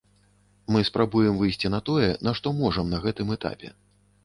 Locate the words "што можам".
2.41-2.91